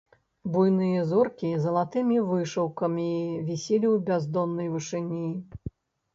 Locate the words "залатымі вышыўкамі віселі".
1.65-3.87